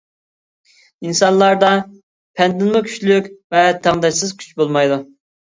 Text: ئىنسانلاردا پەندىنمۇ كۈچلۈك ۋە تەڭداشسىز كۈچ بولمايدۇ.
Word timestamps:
ئىنسانلاردا 1.09 1.69
پەندىنمۇ 2.39 2.81
كۈچلۈك 2.89 3.29
ۋە 3.57 3.67
تەڭداشسىز 3.85 4.35
كۈچ 4.41 4.53
بولمايدۇ. 4.65 4.99